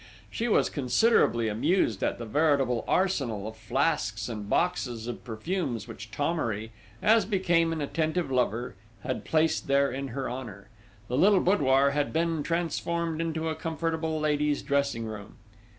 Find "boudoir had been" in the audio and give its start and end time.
11.39-12.41